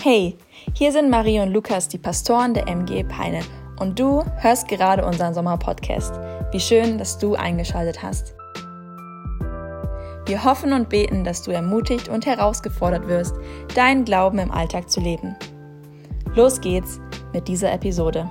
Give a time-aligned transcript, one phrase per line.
[0.00, 0.38] Hey,
[0.74, 3.40] hier sind Marie und Lukas, die Pastoren der MG Peine.
[3.80, 6.14] Und du hörst gerade unseren Sommerpodcast.
[6.52, 8.36] Wie schön, dass du eingeschaltet hast.
[10.26, 13.34] Wir hoffen und beten, dass du ermutigt und herausgefordert wirst,
[13.74, 15.34] deinen Glauben im Alltag zu leben.
[16.36, 17.00] Los geht's
[17.32, 18.30] mit dieser Episode.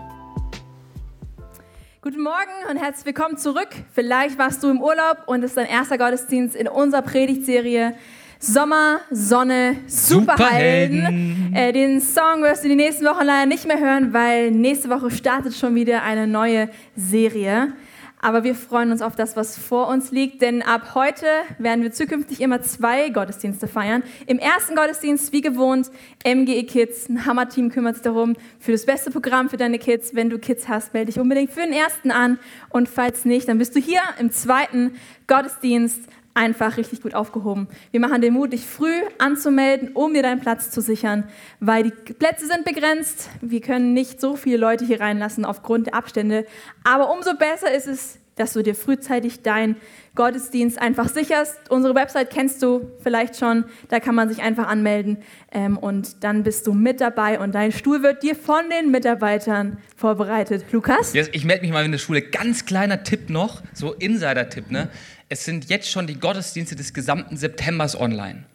[2.02, 3.76] Guten Morgen und herzlich willkommen zurück.
[3.92, 7.94] Vielleicht warst du im Urlaub und es ist dein erster Gottesdienst in unserer Predigtserie
[8.40, 11.00] Sommer, Sonne, Superhelden.
[11.00, 11.54] Superhelden.
[11.56, 15.10] Äh, den Song wirst du die nächsten Wochen leider nicht mehr hören, weil nächste Woche
[15.10, 17.74] startet schon wieder eine neue Serie.
[18.20, 21.28] Aber wir freuen uns auf das, was vor uns liegt, denn ab heute
[21.60, 24.02] werden wir zukünftig immer zwei Gottesdienste feiern.
[24.26, 25.92] Im ersten Gottesdienst, wie gewohnt,
[26.26, 30.16] MGE Kids, ein Hammer-Team kümmert sich darum, für das beste Programm für deine Kids.
[30.16, 32.40] Wenn du Kids hast, melde dich unbedingt für den ersten an.
[32.70, 34.96] Und falls nicht, dann bist du hier im zweiten
[35.28, 36.02] Gottesdienst
[36.38, 37.68] einfach richtig gut aufgehoben.
[37.92, 41.24] Wir machen den Mut, dich früh anzumelden, um dir deinen Platz zu sichern,
[41.60, 43.30] weil die Plätze sind begrenzt.
[43.42, 46.46] Wir können nicht so viele Leute hier reinlassen aufgrund der Abstände.
[46.84, 49.78] Aber umso besser ist es, dass du dir frühzeitig deinen
[50.14, 51.58] Gottesdienst einfach sicherst.
[51.70, 55.18] Unsere Website kennst du vielleicht schon, da kann man sich einfach anmelden
[55.52, 59.80] ähm, und dann bist du mit dabei und dein Stuhl wird dir von den Mitarbeitern
[59.96, 60.66] vorbereitet.
[60.72, 61.14] Lukas?
[61.14, 62.22] Yes, ich melde mich mal in der Schule.
[62.22, 64.90] Ganz kleiner Tipp noch, so Insider-Tipp, ne?
[65.30, 68.46] Es sind jetzt schon die Gottesdienste des gesamten Septembers online.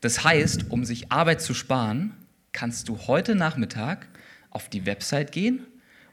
[0.00, 2.14] Das heißt, um sich Arbeit zu sparen,
[2.52, 4.08] kannst du heute Nachmittag
[4.50, 5.66] auf die Website gehen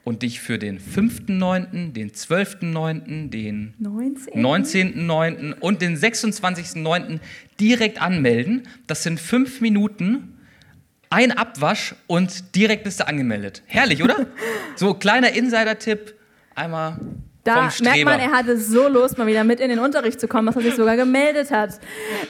[0.03, 4.97] und dich für den 5.9., den 12.9., den 19.9.
[4.97, 7.19] 19 und den 26.9.
[7.59, 8.63] direkt anmelden.
[8.87, 10.37] Das sind fünf Minuten,
[11.09, 13.61] ein Abwasch und direkt bist du angemeldet.
[13.67, 14.25] Herrlich, oder?
[14.75, 16.15] so, kleiner Insider-Tipp.
[16.55, 16.99] Einmal
[17.43, 20.45] da merkt man, er hatte so Lust, mal wieder mit in den Unterricht zu kommen,
[20.45, 21.71] dass er sich sogar gemeldet hat.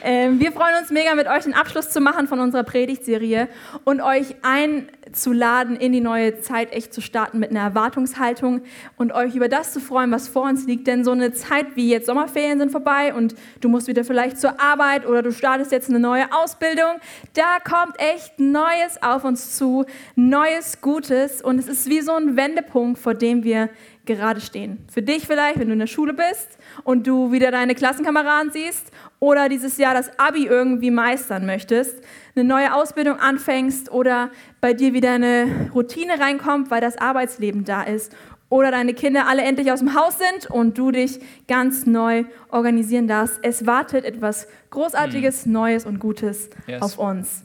[0.02, 3.46] Ähm, wir freuen uns mega, mit euch den Abschluss zu machen von unserer Predigtserie
[3.84, 8.62] und euch einzuladen, in die neue Zeit echt zu starten mit einer Erwartungshaltung
[8.96, 10.88] und euch über das zu freuen, was vor uns liegt.
[10.88, 14.60] Denn so eine Zeit wie jetzt Sommerferien sind vorbei und du musst wieder vielleicht zur
[14.60, 16.96] Arbeit oder du startest jetzt eine neue Ausbildung.
[17.34, 19.84] Da kommt echt Neues auf uns zu,
[20.16, 23.68] Neues Gutes und es ist wie so ein Wendepunkt, vor dem wir
[24.06, 24.86] gerade stehen.
[24.92, 28.90] Für dich vielleicht, wenn du in der Schule bist und du wieder deine Klassenkameraden siehst
[29.20, 32.02] oder dieses Jahr das Abi irgendwie meistern möchtest,
[32.36, 37.82] eine neue Ausbildung anfängst oder bei dir wieder eine Routine reinkommt, weil das Arbeitsleben da
[37.82, 38.14] ist
[38.48, 43.08] oder deine Kinder alle endlich aus dem Haus sind und du dich ganz neu organisieren
[43.08, 43.40] darfst.
[43.42, 45.52] Es wartet etwas Großartiges, mhm.
[45.52, 46.82] Neues und Gutes yes.
[46.82, 47.42] auf uns.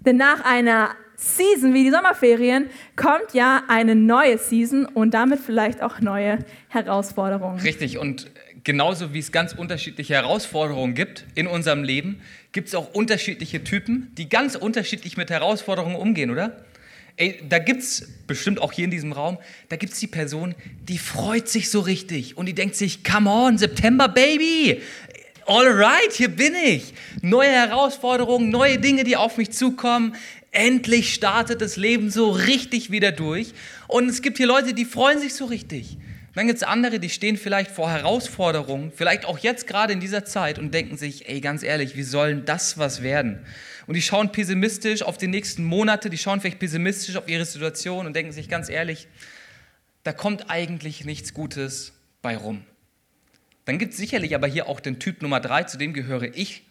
[0.00, 5.82] Denn nach einer Season wie die Sommerferien kommt ja eine neue Season und damit vielleicht
[5.82, 6.38] auch neue
[6.68, 7.60] Herausforderungen.
[7.60, 8.30] Richtig, und
[8.64, 12.22] genauso wie es ganz unterschiedliche Herausforderungen gibt in unserem Leben,
[12.52, 16.64] gibt es auch unterschiedliche Typen, die ganz unterschiedlich mit Herausforderungen umgehen, oder?
[17.16, 19.36] Ey, da gibt es bestimmt auch hier in diesem Raum,
[19.68, 20.54] da gibt es die Person,
[20.88, 24.80] die freut sich so richtig und die denkt sich, come on, September, Baby,
[25.46, 26.94] alright, hier bin ich.
[27.20, 30.14] Neue Herausforderungen, neue Dinge, die auf mich zukommen.
[30.52, 33.52] Endlich startet das Leben so richtig wieder durch.
[33.86, 35.96] Und es gibt hier Leute, die freuen sich so richtig.
[36.34, 40.24] Dann gibt es andere, die stehen vielleicht vor Herausforderungen, vielleicht auch jetzt gerade in dieser
[40.24, 43.44] Zeit und denken sich, ey, ganz ehrlich, wie soll das was werden?
[43.86, 48.06] Und die schauen pessimistisch auf die nächsten Monate, die schauen vielleicht pessimistisch auf ihre Situation
[48.06, 49.08] und denken sich ganz ehrlich,
[50.04, 52.62] da kommt eigentlich nichts Gutes bei rum.
[53.64, 56.62] Dann gibt es sicherlich aber hier auch den Typ Nummer drei, zu dem gehöre ich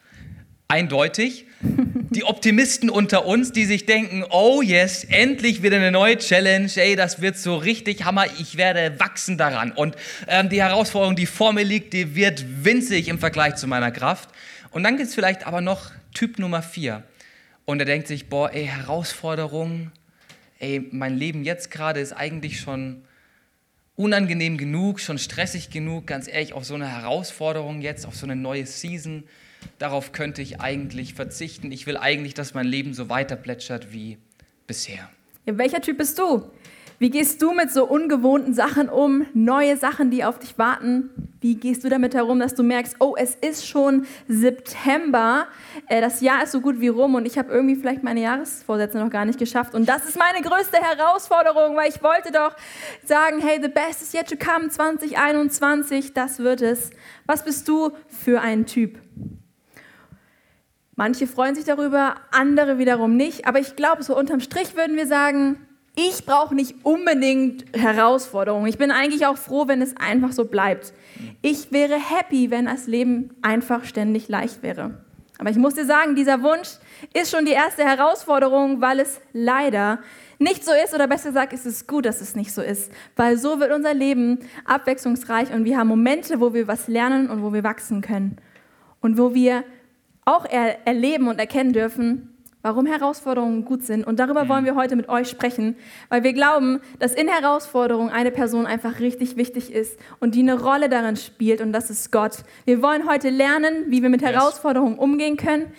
[0.69, 1.47] eindeutig.
[1.62, 6.96] Die Optimisten unter uns, die sich denken, oh yes, endlich wieder eine neue Challenge, ey,
[6.96, 9.72] das wird so richtig Hammer, ich werde wachsen daran.
[9.72, 9.96] Und
[10.28, 14.30] ähm, die Herausforderung, die vor mir liegt, die wird winzig im Vergleich zu meiner Kraft.
[14.69, 17.03] Und dann gibt es vielleicht aber noch Typ Nummer vier.
[17.66, 19.91] Und er denkt sich, boah, ey, Herausforderung,
[20.59, 23.03] ey, mein Leben jetzt gerade ist eigentlich schon
[23.96, 28.36] unangenehm genug, schon stressig genug, ganz ehrlich, auf so eine Herausforderung jetzt, auf so eine
[28.36, 29.24] neue Season
[29.77, 31.71] darauf könnte ich eigentlich verzichten.
[31.71, 34.17] Ich will eigentlich, dass mein Leben so weiter plätschert wie
[34.67, 35.09] bisher.
[35.45, 36.50] Ja, welcher Typ bist du?
[37.01, 39.25] Wie gehst du mit so ungewohnten Sachen um?
[39.33, 41.09] Neue Sachen, die auf dich warten?
[41.39, 45.47] Wie gehst du damit herum, dass du merkst, oh, es ist schon September,
[45.88, 49.00] äh, das Jahr ist so gut wie rum und ich habe irgendwie vielleicht meine Jahresvorsätze
[49.00, 52.53] noch gar nicht geschafft und das ist meine größte Herausforderung, weil ich wollte doch
[53.05, 56.89] sagen, hey, the best is yet to come 2021, das wird es.
[57.25, 59.00] Was bist du für ein Typ?
[61.00, 63.48] Manche freuen sich darüber, andere wiederum nicht.
[63.48, 65.56] Aber ich glaube, so unterm Strich würden wir sagen,
[65.96, 68.68] ich brauche nicht unbedingt Herausforderungen.
[68.68, 70.92] Ich bin eigentlich auch froh, wenn es einfach so bleibt.
[71.42, 75.00] Ich wäre happy, wenn das Leben einfach ständig leicht wäre.
[75.38, 76.68] Aber ich muss dir sagen, dieser Wunsch
[77.13, 80.00] ist schon die erste Herausforderung, weil es leider
[80.38, 83.38] nicht so ist, oder besser gesagt, ist es gut, dass es nicht so ist, weil
[83.38, 87.54] so wird unser Leben abwechslungsreich und wir haben Momente, wo wir was lernen und wo
[87.54, 88.36] wir wachsen können
[89.00, 89.63] und wo wir
[90.29, 94.05] auch er erleben und erkennen dürfen, warum Herausforderungen gut sind.
[94.05, 95.75] Und darüber wollen wir heute mit euch sprechen,
[96.09, 100.61] weil wir glauben, dass in Herausforderungen eine Person einfach richtig wichtig ist und die eine
[100.61, 102.43] Rolle darin spielt und das ist Gott.
[102.65, 105.71] Wir wollen heute lernen, wie wir mit Herausforderungen umgehen können,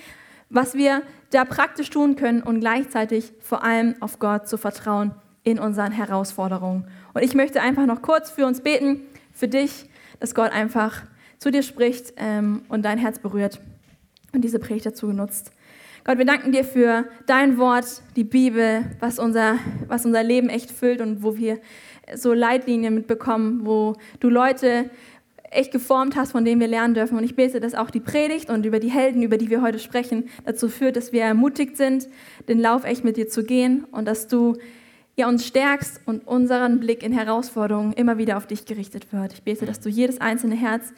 [0.48, 5.12] was wir da praktisch tun können und gleichzeitig vor allem auf Gott zu vertrauen
[5.44, 6.88] in unseren Herausforderungen.
[7.14, 9.02] Und ich möchte einfach noch kurz für uns beten,
[9.32, 9.88] für dich,
[10.18, 11.02] dass Gott einfach
[11.38, 13.60] zu dir spricht ähm, und dein Herz berührt
[14.32, 15.52] und diese Predigt dazu genutzt.
[16.04, 20.70] Gott, wir danken dir für dein Wort, die Bibel, was unser, was unser Leben echt
[20.70, 21.58] füllt und wo wir
[22.14, 24.90] so Leitlinien mitbekommen, wo du Leute
[25.50, 27.18] echt geformt hast, von denen wir lernen dürfen.
[27.18, 29.78] Und ich bete, dass auch die Predigt und über die Helden, über die wir heute
[29.78, 32.08] sprechen, dazu führt, dass wir ermutigt sind,
[32.48, 34.56] den Lauf echt mit dir zu gehen und dass du
[35.16, 39.32] ja, uns stärkst und unseren Blick in Herausforderungen immer wieder auf dich gerichtet wird.
[39.34, 40.94] Ich bete, dass du jedes einzelne Herz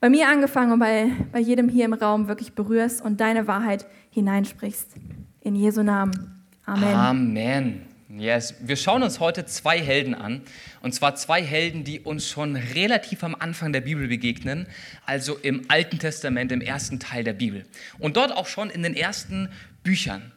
[0.00, 3.86] bei mir angefangen und bei, bei jedem hier im Raum wirklich berührst und deine Wahrheit
[4.10, 4.94] hineinsprichst.
[5.40, 6.44] In Jesu Namen.
[6.64, 6.94] Amen.
[6.94, 7.82] Amen.
[8.08, 8.54] Yes.
[8.60, 10.42] Wir schauen uns heute zwei Helden an.
[10.80, 14.66] Und zwar zwei Helden, die uns schon relativ am Anfang der Bibel begegnen,
[15.04, 17.64] also im Alten Testament, im ersten Teil der Bibel.
[17.98, 19.50] Und dort auch schon in den ersten
[19.82, 20.32] Büchern.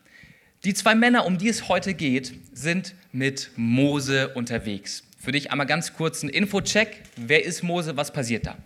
[0.64, 5.04] Die zwei Männer, um die es heute geht, sind mit Mose unterwegs.
[5.18, 7.04] Für dich einmal ganz kurz ein Infocheck.
[7.16, 7.96] Wer ist Mose?
[7.98, 8.58] Was passiert da?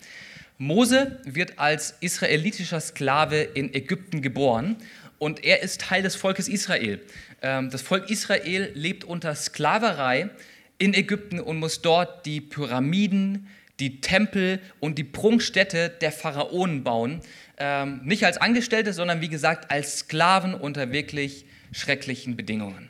[0.58, 4.78] Mose wird als israelitischer Sklave in Ägypten geboren
[5.18, 7.02] und er ist Teil des Volkes Israel.
[7.42, 10.30] Ähm, das Volk Israel lebt unter Sklaverei
[10.78, 13.48] in Ägypten und muss dort die Pyramiden,
[13.80, 17.22] die Tempel und die Prunkstätte der Pharaonen bauen.
[17.58, 22.90] Ähm, nicht als Angestellte, sondern wie gesagt als Sklaven unter wirklich schrecklichen Bedingungen.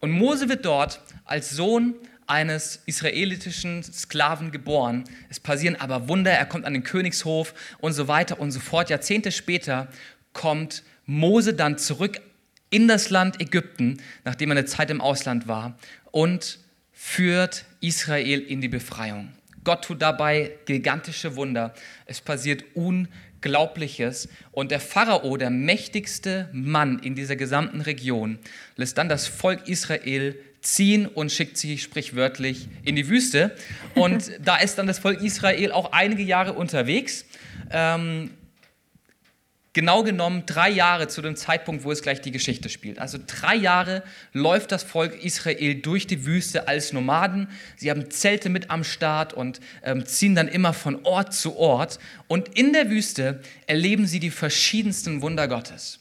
[0.00, 1.94] Und Mose wird dort als Sohn
[2.26, 5.04] eines israelitischen Sklaven geboren.
[5.28, 8.90] Es passieren aber Wunder, er kommt an den Königshof und so weiter und so fort.
[8.90, 9.88] Jahrzehnte später
[10.32, 12.20] kommt Mose dann zurück
[12.70, 15.78] in das Land Ägypten, nachdem er eine Zeit im Ausland war,
[16.10, 16.58] und
[16.92, 19.32] führt Israel in die Befreiung.
[19.62, 21.74] Gott tut dabei gigantische Wunder.
[22.06, 24.28] Es passiert Unglaubliches.
[24.52, 28.38] Und der Pharao, der mächtigste Mann in dieser gesamten Region,
[28.76, 33.54] lässt dann das Volk Israel ziehen und schickt sie sprichwörtlich in die Wüste.
[33.94, 37.24] Und da ist dann das Volk Israel auch einige Jahre unterwegs.
[37.70, 38.30] Ähm,
[39.74, 42.98] genau genommen drei Jahre zu dem Zeitpunkt, wo es gleich die Geschichte spielt.
[42.98, 44.02] Also drei Jahre
[44.32, 47.48] läuft das Volk Israel durch die Wüste als Nomaden.
[47.76, 51.98] Sie haben Zelte mit am Start und ähm, ziehen dann immer von Ort zu Ort.
[52.26, 56.00] Und in der Wüste erleben sie die verschiedensten Wunder Gottes.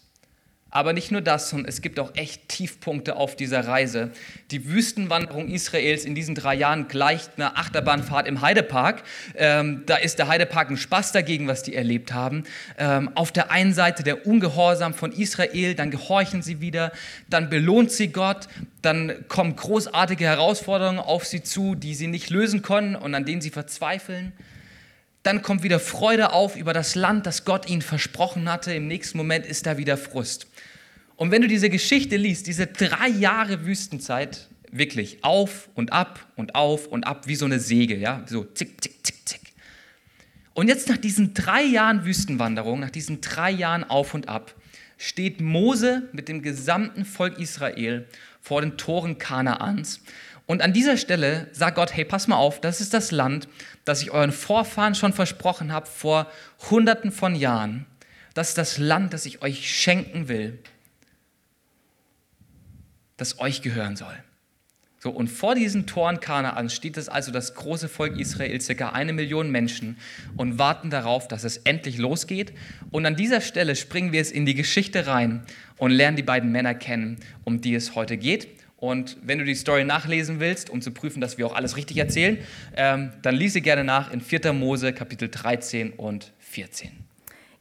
[0.73, 4.09] Aber nicht nur das, sondern es gibt auch echt Tiefpunkte auf dieser Reise.
[4.49, 9.03] Die Wüstenwanderung Israels in diesen drei Jahren gleicht einer Achterbahnfahrt im Heidepark.
[9.35, 12.45] Ähm, da ist der Heidepark ein Spaß dagegen, was die erlebt haben.
[12.79, 16.91] Ähm, auf der einen Seite der Ungehorsam von Israel, dann gehorchen sie wieder,
[17.29, 18.47] dann belohnt sie Gott,
[18.81, 23.41] dann kommen großartige Herausforderungen auf sie zu, die sie nicht lösen können und an denen
[23.41, 24.33] sie verzweifeln.
[25.23, 28.73] Dann kommt wieder Freude auf über das Land, das Gott ihnen versprochen hatte.
[28.73, 30.47] Im nächsten Moment ist da wieder Frust.
[31.15, 36.55] Und wenn du diese Geschichte liest, diese drei Jahre Wüstenzeit, wirklich auf und ab und
[36.55, 39.41] auf und ab, wie so eine Säge, ja, so zick, zick, zick, zick.
[40.53, 44.53] Und jetzt nach diesen drei Jahren Wüstenwanderung, nach diesen drei Jahren auf und ab,
[44.97, 48.07] steht Mose mit dem gesamten Volk Israel
[48.41, 50.01] vor den Toren Kanaans.
[50.45, 53.47] Und an dieser Stelle sagt Gott, hey, pass mal auf, das ist das Land,
[53.85, 56.27] das ich euren Vorfahren schon versprochen habe vor
[56.69, 57.85] hunderten von Jahren.
[58.33, 60.59] Das ist das Land, das ich euch schenken will
[63.17, 64.15] das euch gehören soll.
[64.99, 69.11] So, und vor diesen Toren Kanaans steht es also das große Volk Israel, circa eine
[69.11, 69.97] Million Menschen,
[70.37, 72.53] und warten darauf, dass es endlich losgeht.
[72.89, 75.43] Und an dieser Stelle springen wir es in die Geschichte rein
[75.77, 78.47] und lernen die beiden Männer kennen, um die es heute geht.
[78.83, 81.95] Und wenn du die Story nachlesen willst, um zu prüfen, dass wir auch alles richtig
[81.95, 82.37] erzählen,
[82.75, 84.51] ähm, dann lies sie gerne nach in 4.
[84.51, 86.91] Mose, Kapitel 13 und 14.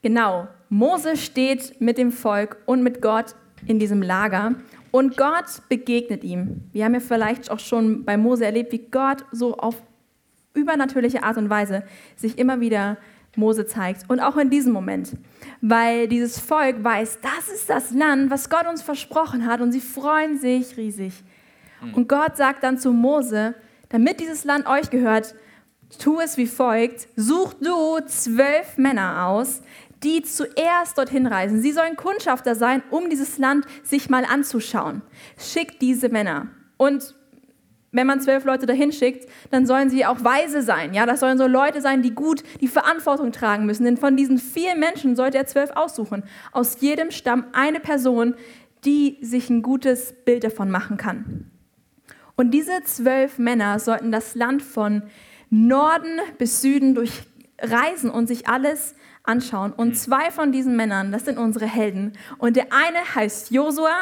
[0.02, 3.36] Genau, Mose steht mit dem Volk und mit Gott
[3.68, 4.56] in diesem Lager
[4.90, 6.64] und Gott begegnet ihm.
[6.72, 9.80] Wir haben ja vielleicht auch schon bei Mose erlebt, wie Gott so auf
[10.54, 11.84] übernatürliche Art und Weise
[12.16, 12.98] sich immer wieder
[13.36, 14.08] Mose zeigt.
[14.08, 15.16] Und auch in diesem Moment.
[15.60, 19.60] Weil dieses Volk weiß, das ist das Land, was Gott uns versprochen hat.
[19.60, 21.14] Und sie freuen sich riesig.
[21.80, 21.94] Hm.
[21.94, 23.54] Und Gott sagt dann zu Mose,
[23.88, 25.34] damit dieses Land euch gehört,
[25.98, 27.08] tu es wie folgt.
[27.16, 29.62] Such du zwölf Männer aus,
[30.02, 31.62] die zuerst dorthin reisen.
[31.62, 35.02] Sie sollen Kundschafter sein, um dieses Land sich mal anzuschauen.
[35.38, 36.48] Schickt diese Männer.
[36.76, 37.14] Und
[37.92, 40.94] wenn man zwölf Leute dahin schickt, dann sollen sie auch weise sein.
[40.94, 43.84] Ja, das sollen so Leute sein, die gut die Verantwortung tragen müssen.
[43.84, 46.24] Denn von diesen vier Menschen sollte er zwölf aussuchen.
[46.52, 48.34] Aus jedem Stamm eine Person,
[48.84, 51.50] die sich ein gutes Bild davon machen kann.
[52.34, 55.02] Und diese zwölf Männer sollten das Land von
[55.50, 58.94] Norden bis Süden durchreisen und sich alles
[59.24, 59.72] anschauen.
[59.72, 59.94] Und mhm.
[59.94, 62.12] zwei von diesen Männern, das sind unsere Helden.
[62.38, 63.94] Und der eine heißt Josua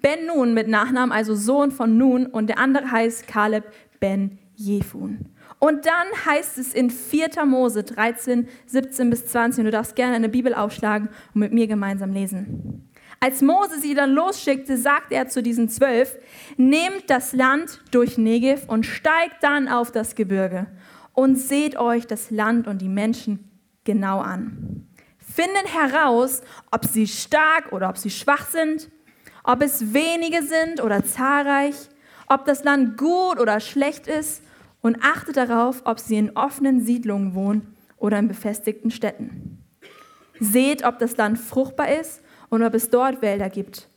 [0.00, 2.26] ben Nun mit Nachnamen, also Sohn von Nun.
[2.26, 3.64] Und der andere heißt Kaleb
[4.00, 5.26] ben Jefun.
[5.60, 7.44] Und dann heißt es in 4.
[7.44, 11.66] Mose 13, 17 bis 20, und du darfst gerne eine Bibel aufschlagen und mit mir
[11.66, 12.88] gemeinsam lesen.
[13.20, 16.16] Als Mose sie dann losschickte, sagte er zu diesen zwölf,
[16.56, 20.66] nehmt das Land durch Negev und steigt dann auf das Gebirge
[21.14, 23.47] und seht euch das Land und die Menschen
[23.88, 24.86] genau an.
[25.16, 28.90] Finden heraus, ob sie stark oder ob sie schwach sind,
[29.44, 31.74] ob es wenige sind oder zahlreich,
[32.26, 34.42] ob das Land gut oder schlecht ist
[34.82, 39.64] und achtet darauf, ob sie in offenen Siedlungen wohnen oder in befestigten Städten.
[40.38, 43.88] Seht, ob das Land fruchtbar ist und ob es dort Wälder gibt.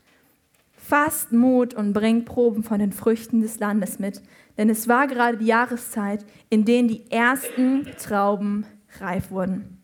[0.77, 4.21] Fasst Mut und bringt Proben von den Früchten des Landes mit,
[4.57, 8.65] denn es war gerade die Jahreszeit, in denen die ersten Trauben
[8.99, 9.80] reif wurden.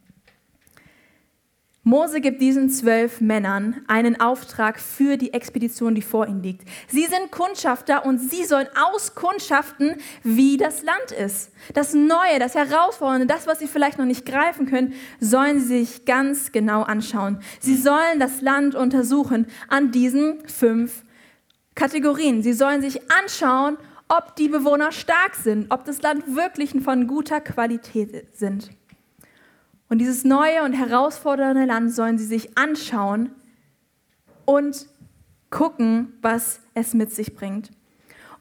[1.88, 6.68] Mose gibt diesen zwölf Männern einen Auftrag für die Expedition, die vor ihnen liegt.
[6.90, 11.54] Sie sind Kundschafter und sie sollen auskundschaften, wie das Land ist.
[11.74, 16.04] Das Neue, das Herausfordernde, das, was sie vielleicht noch nicht greifen können, sollen sie sich
[16.04, 17.40] ganz genau anschauen.
[17.62, 21.06] Sie sollen das Land untersuchen an diesen fünf
[21.74, 22.44] Kategorien.
[22.44, 23.78] Sie sollen sich anschauen,
[24.10, 28.72] ob die Bewohner stark sind, ob das Land wirklich von guter Qualität sind.
[29.90, 33.32] Und dieses neue und herausfordernde Land sollen sie sich anschauen
[34.46, 34.88] und
[35.50, 37.72] gucken, was es mit sich bringt.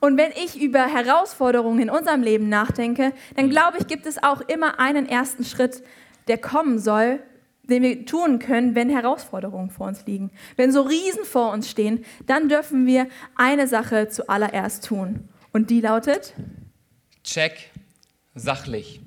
[0.00, 4.40] Und wenn ich über Herausforderungen in unserem Leben nachdenke, dann glaube ich, gibt es auch
[4.42, 5.82] immer einen ersten Schritt,
[6.28, 7.20] der kommen soll,
[7.62, 10.30] den wir tun können, wenn Herausforderungen vor uns liegen.
[10.56, 15.28] Wenn so Riesen vor uns stehen, dann dürfen wir eine Sache zuallererst tun.
[15.52, 16.34] Und die lautet?
[17.24, 17.70] Check
[18.34, 19.00] sachlich.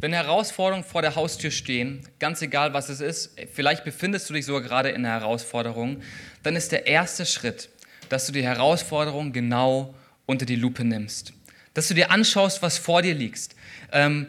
[0.00, 4.46] Wenn Herausforderungen vor der Haustür stehen, ganz egal was es ist, vielleicht befindest du dich
[4.46, 6.00] sogar gerade in einer Herausforderung,
[6.42, 7.68] dann ist der erste Schritt,
[8.08, 11.34] dass du die Herausforderung genau unter die Lupe nimmst.
[11.74, 13.50] Dass du dir anschaust, was vor dir liegt.
[13.92, 14.28] Ähm,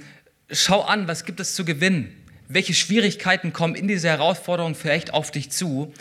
[0.51, 2.17] schau an, was gibt es zu gewinnen?
[2.49, 5.93] Welche Schwierigkeiten kommen in dieser Herausforderung vielleicht auf dich zu?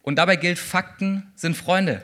[0.02, 2.02] Und dabei gilt, Fakten sind Freunde.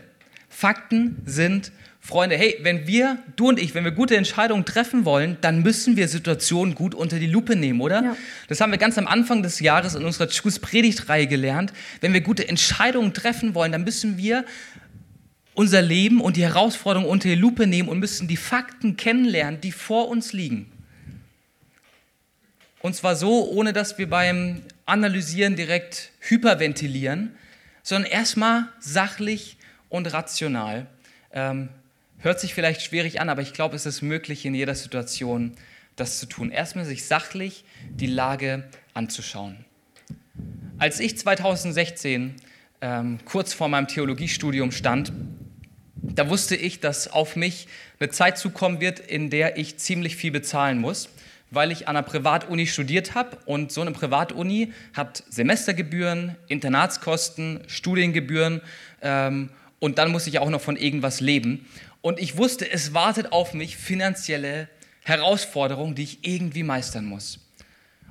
[0.50, 1.72] Fakten sind
[2.02, 2.36] Freunde.
[2.36, 6.10] Hey, wenn wir, du und ich, wenn wir gute Entscheidungen treffen wollen, dann müssen wir
[6.10, 8.04] Situationen gut unter die Lupe nehmen, oder?
[8.04, 8.18] Ja.
[8.50, 11.72] Das haben wir ganz am Anfang des Jahres in unserer Choose Predigtreihe gelernt.
[12.02, 14.44] Wenn wir gute Entscheidungen treffen wollen, dann müssen wir
[15.56, 19.72] unser Leben und die Herausforderungen unter die Lupe nehmen und müssen die Fakten kennenlernen, die
[19.72, 20.72] vor uns liegen.
[22.82, 27.36] Und zwar so, ohne dass wir beim Analysieren direkt hyperventilieren,
[27.82, 29.58] sondern erstmal sachlich
[29.90, 30.86] und rational.
[31.32, 31.70] Ähm,
[32.20, 35.54] hört sich vielleicht schwierig an, aber ich glaube, es ist möglich in jeder Situation,
[35.96, 36.52] das zu tun.
[36.52, 39.66] Erstmal sich sachlich die Lage anzuschauen.
[40.78, 42.36] Als ich 2016
[42.82, 45.12] ähm, kurz vor meinem Theologiestudium stand,
[46.14, 47.68] da wusste ich, dass auf mich
[48.00, 51.10] eine Zeit zukommen wird, in der ich ziemlich viel bezahlen muss,
[51.52, 58.62] weil ich an einer Privatuni studiert habe und so eine Privatuni hat Semestergebühren, Internatskosten, Studiengebühren
[59.02, 61.66] ähm, und dann muss ich auch noch von irgendwas leben.
[62.02, 64.70] Und ich wusste, es wartet auf mich finanzielle
[65.04, 67.40] Herausforderungen, die ich irgendwie meistern muss.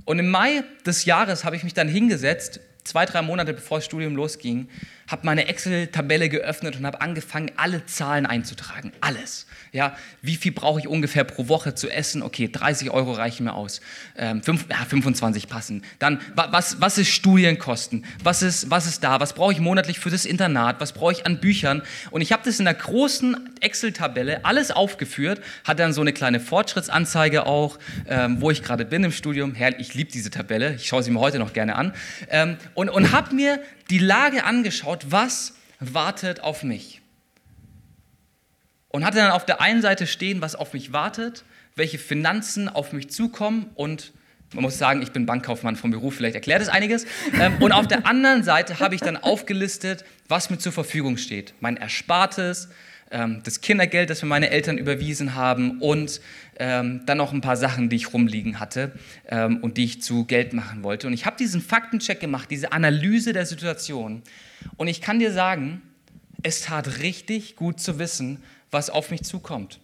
[0.05, 3.87] Und im Mai des Jahres habe ich mich dann hingesetzt zwei, drei Monate bevor das
[3.87, 4.69] Studium losging,
[5.09, 8.93] habe meine Excel-Tabelle geöffnet und habe angefangen, alle Zahlen einzutragen.
[9.01, 9.47] Alles.
[9.73, 12.23] Ja, wie viel brauche ich ungefähr pro Woche zu essen?
[12.23, 13.81] Okay, 30 Euro reichen mir aus.
[14.17, 15.83] Ähm, fünf, ja, 25 passen.
[15.99, 18.05] Dann, was, was ist Studienkosten?
[18.23, 19.21] Was ist, was ist da?
[19.21, 20.81] Was brauche ich monatlich für das Internat?
[20.81, 21.83] Was brauche ich an Büchern?
[22.11, 26.41] Und ich habe das in der großen Excel-Tabelle alles aufgeführt, hatte dann so eine kleine
[26.41, 29.55] Fortschrittsanzeige auch, ähm, wo ich gerade bin im Studium.
[29.55, 30.75] Herr, ich liebe diese Tabelle.
[30.75, 31.95] Ich schaue sie mir heute noch gerne an.
[32.31, 37.01] Ähm, und und habe mir die Lage angeschaut, was wartet auf mich.
[38.89, 42.93] Und hatte dann auf der einen Seite stehen, was auf mich wartet, welche Finanzen auf
[42.93, 44.13] mich zukommen und
[44.55, 47.07] man muss sagen, ich bin Bankkaufmann vom Beruf, vielleicht erklärt es einiges.
[47.41, 51.55] Ähm, und auf der anderen Seite habe ich dann aufgelistet, was mir zur Verfügung steht.
[51.61, 52.69] Mein Erspartes,
[53.11, 56.21] ähm, das Kindergeld, das mir meine Eltern überwiesen haben und
[56.59, 58.93] ähm, dann noch ein paar Sachen, die ich rumliegen hatte
[59.29, 61.07] ähm, und die ich zu Geld machen wollte.
[61.07, 64.23] Und ich habe diesen Faktencheck gemacht, diese Analyse der Situation.
[64.77, 65.83] Und ich kann dir sagen,
[66.43, 69.81] es tat richtig gut zu wissen, was auf mich zukommt.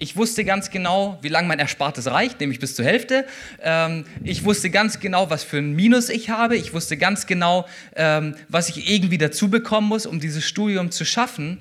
[0.00, 3.26] Ich wusste ganz genau, wie lange mein Erspartes reicht, nämlich bis zur Hälfte.
[3.60, 6.56] Ähm, ich wusste ganz genau, was für ein Minus ich habe.
[6.56, 11.04] Ich wusste ganz genau, ähm, was ich irgendwie dazu bekommen muss, um dieses Studium zu
[11.04, 11.58] schaffen.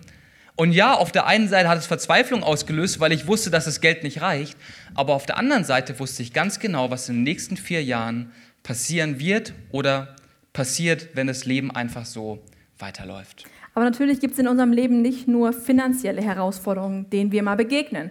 [0.57, 3.79] Und ja, auf der einen Seite hat es Verzweiflung ausgelöst, weil ich wusste, dass das
[3.79, 4.57] Geld nicht reicht.
[4.95, 8.31] Aber auf der anderen Seite wusste ich ganz genau, was in den nächsten vier Jahren
[8.63, 10.15] passieren wird oder
[10.53, 12.39] passiert, wenn das Leben einfach so
[12.79, 13.45] weiterläuft.
[13.75, 18.09] Aber natürlich gibt es in unserem Leben nicht nur finanzielle Herausforderungen, denen wir mal begegnen.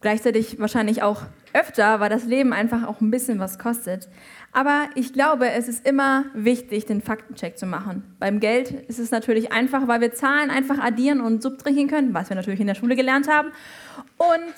[0.00, 1.22] Gleichzeitig wahrscheinlich auch
[1.52, 4.08] öfter, weil das Leben einfach auch ein bisschen was kostet.
[4.52, 8.02] Aber ich glaube, es ist immer wichtig, den Faktencheck zu machen.
[8.18, 12.28] Beim Geld ist es natürlich einfach, weil wir Zahlen einfach addieren und subtrahieren können, was
[12.28, 13.48] wir natürlich in der Schule gelernt haben.
[14.18, 14.54] Und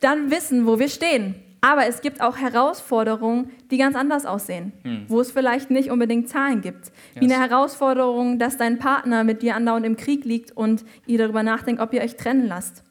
[0.00, 1.34] dann wissen, wo wir stehen.
[1.62, 5.06] Aber es gibt auch Herausforderungen, die ganz anders aussehen, hm.
[5.08, 6.86] wo es vielleicht nicht unbedingt Zahlen gibt.
[6.86, 6.92] Yes.
[7.14, 11.42] Wie eine Herausforderung, dass dein Partner mit dir andauernd im Krieg liegt und ihr darüber
[11.42, 12.84] nachdenkt, ob ihr euch trennen lasst.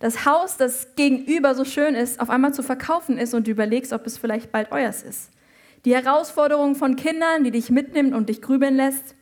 [0.00, 3.92] Das Haus, das gegenüber so schön ist, auf einmal zu verkaufen ist und du überlegst,
[3.92, 5.30] ob es vielleicht bald euers ist.
[5.84, 9.16] Die Herausforderung von Kindern, die dich mitnimmt und dich grübeln lässt.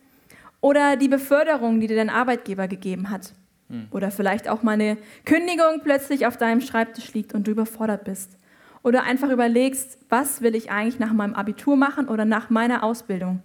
[0.60, 3.32] Oder die Beförderung, die dir dein Arbeitgeber gegeben hat.
[3.70, 3.88] Hm.
[3.90, 8.36] Oder vielleicht auch mal eine Kündigung plötzlich auf deinem Schreibtisch liegt und du überfordert bist.
[8.82, 13.40] Oder einfach überlegst, was will ich eigentlich nach meinem Abitur machen oder nach meiner Ausbildung.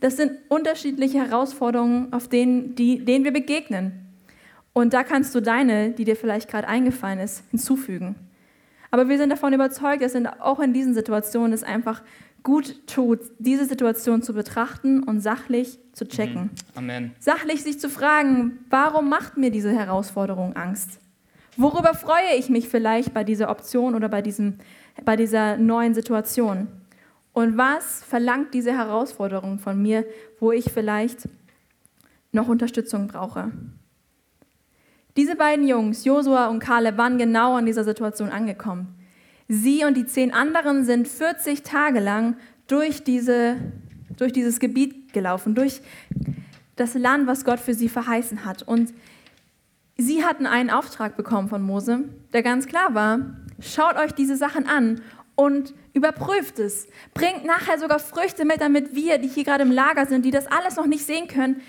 [0.00, 4.02] Das sind unterschiedliche Herausforderungen, auf denen, die, denen wir begegnen.
[4.72, 8.16] Und da kannst du deine, die dir vielleicht gerade eingefallen ist, hinzufügen.
[8.90, 12.02] Aber wir sind davon überzeugt, dass auch in diesen Situationen es einfach
[12.42, 16.42] gut tut, diese Situation zu betrachten und sachlich zu checken.
[16.42, 16.50] Mhm.
[16.74, 17.12] Amen.
[17.18, 21.00] Sachlich sich zu fragen, warum macht mir diese Herausforderung Angst?
[21.56, 24.58] Worüber freue ich mich vielleicht bei dieser Option oder bei, diesem,
[25.04, 26.68] bei dieser neuen Situation?
[27.32, 30.04] Und was verlangt diese Herausforderung von mir,
[30.40, 31.28] wo ich vielleicht
[32.32, 33.52] noch Unterstützung brauche?
[35.16, 38.94] Diese beiden Jungs, Josua und Kaleb, waren genau an dieser Situation angekommen.
[39.54, 42.36] Sie und die zehn anderen sind 40 Tage lang
[42.68, 43.56] durch, diese,
[44.16, 45.82] durch dieses Gebiet gelaufen, durch
[46.76, 48.62] das Land, was Gott für sie verheißen hat.
[48.62, 48.94] Und
[49.98, 54.66] sie hatten einen Auftrag bekommen von Mose, der ganz klar war, schaut euch diese Sachen
[54.66, 55.02] an
[55.34, 56.88] und überprüft es.
[57.12, 60.46] Bringt nachher sogar Früchte mit, damit wir, die hier gerade im Lager sind, die das
[60.46, 61.60] alles noch nicht sehen können,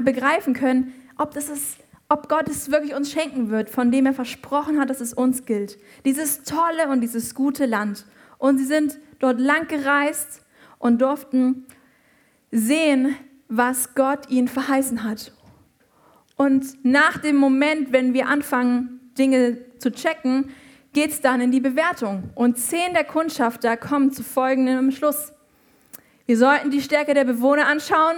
[0.00, 1.78] begreifen können, ob das ist
[2.12, 5.46] ob Gott es wirklich uns schenken wird, von dem er versprochen hat, dass es uns
[5.46, 5.78] gilt.
[6.04, 8.04] Dieses tolle und dieses gute Land.
[8.36, 10.42] Und sie sind dort lang gereist
[10.78, 11.64] und durften
[12.50, 13.16] sehen,
[13.48, 15.32] was Gott ihnen verheißen hat.
[16.36, 20.50] Und nach dem Moment, wenn wir anfangen, Dinge zu checken,
[20.92, 22.24] geht es dann in die Bewertung.
[22.34, 25.32] Und zehn der Kundschafter kommen zu folgendem Schluss.
[26.26, 28.16] Wir sollten die Stärke der Bewohner anschauen.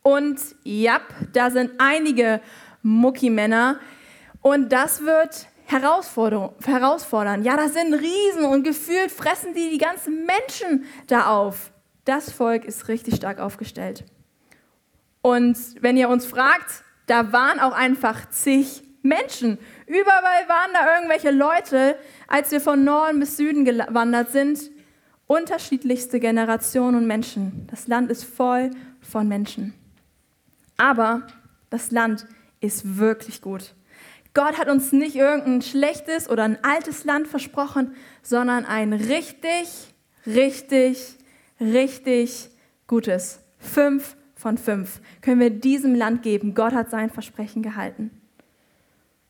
[0.00, 1.00] Und ja,
[1.34, 2.40] da sind einige
[2.84, 3.80] Muckimänner.
[4.40, 7.42] Und das wird herausfordern.
[7.42, 11.72] Ja, das sind Riesen und gefühlt fressen die die ganzen Menschen da auf.
[12.04, 14.04] Das Volk ist richtig stark aufgestellt.
[15.22, 19.58] Und wenn ihr uns fragt, da waren auch einfach zig Menschen.
[19.86, 21.96] Überall waren da irgendwelche Leute,
[22.28, 24.70] als wir von Norden bis Süden gewandert sind.
[25.26, 27.66] Unterschiedlichste Generationen und Menschen.
[27.70, 28.70] Das Land ist voll
[29.00, 29.72] von Menschen.
[30.76, 31.26] Aber
[31.70, 32.26] das Land
[32.64, 33.74] ist wirklich gut.
[34.34, 39.68] Gott hat uns nicht irgendein schlechtes oder ein altes Land versprochen, sondern ein richtig,
[40.26, 41.16] richtig,
[41.60, 42.50] richtig
[42.88, 43.40] gutes.
[43.58, 46.54] Fünf von fünf können wir diesem Land geben.
[46.54, 48.10] Gott hat sein Versprechen gehalten.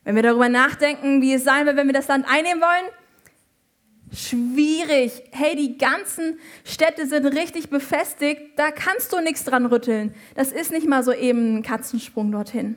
[0.03, 2.91] Wenn wir darüber nachdenken, wie es sein wird, wenn wir das Land einnehmen wollen,
[4.11, 5.23] schwierig.
[5.31, 10.13] Hey, die ganzen Städte sind richtig befestigt, da kannst du nichts dran rütteln.
[10.35, 12.75] Das ist nicht mal so eben ein Katzensprung dorthin.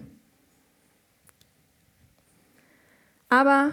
[3.28, 3.72] Aber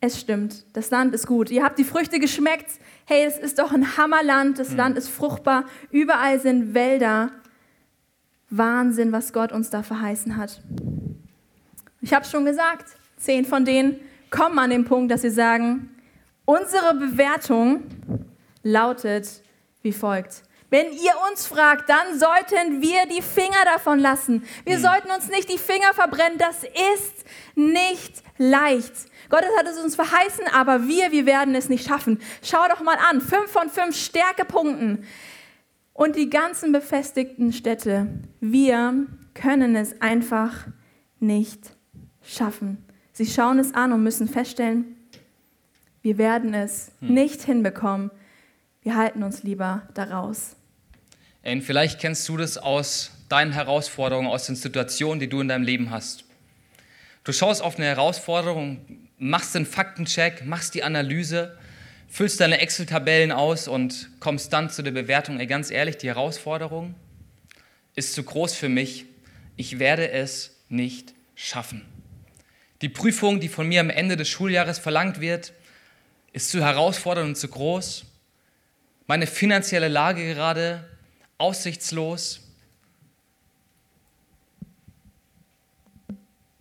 [0.00, 1.50] es stimmt, das Land ist gut.
[1.50, 2.70] Ihr habt die Früchte geschmeckt.
[3.06, 4.76] Hey, es ist doch ein Hammerland, das mhm.
[4.76, 7.30] Land ist fruchtbar, überall sind Wälder.
[8.50, 10.60] Wahnsinn, was Gott uns da verheißen hat.
[12.00, 12.86] Ich habe schon gesagt,
[13.16, 13.98] zehn von denen
[14.30, 15.90] kommen an den Punkt, dass sie sagen,
[16.44, 17.84] unsere Bewertung
[18.62, 19.28] lautet
[19.82, 20.42] wie folgt.
[20.70, 24.44] Wenn ihr uns fragt, dann sollten wir die Finger davon lassen.
[24.64, 24.82] Wir mhm.
[24.82, 26.38] sollten uns nicht die Finger verbrennen.
[26.38, 28.92] Das ist nicht leicht.
[29.28, 32.20] Gott hat es uns verheißen, aber wir, wir werden es nicht schaffen.
[32.42, 35.04] Schau doch mal an, fünf von fünf Stärkepunkten.
[35.92, 38.08] Und die ganzen befestigten Städte,
[38.40, 40.66] wir können es einfach
[41.20, 41.70] nicht
[42.22, 42.84] schaffen.
[43.12, 44.96] Sie schauen es an und müssen feststellen,
[46.02, 47.14] wir werden es hm.
[47.14, 48.10] nicht hinbekommen.
[48.82, 50.56] Wir halten uns lieber daraus.
[51.42, 55.64] Und vielleicht kennst du das aus deinen Herausforderungen, aus den Situationen, die du in deinem
[55.64, 56.23] Leben hast.
[57.24, 61.56] Du schaust auf eine Herausforderung, machst den Faktencheck, machst die Analyse,
[62.06, 66.94] füllst deine Excel-Tabellen aus und kommst dann zu der Bewertung, ey, ganz ehrlich, die Herausforderung
[67.94, 69.06] ist zu groß für mich.
[69.56, 71.82] Ich werde es nicht schaffen.
[72.82, 75.54] Die Prüfung, die von mir am Ende des Schuljahres verlangt wird,
[76.32, 78.04] ist zu herausfordernd und zu groß.
[79.06, 80.86] Meine finanzielle Lage gerade
[81.38, 82.43] aussichtslos.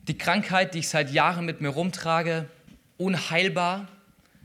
[0.07, 2.49] Die Krankheit, die ich seit Jahren mit mir rumtrage,
[2.97, 3.87] unheilbar.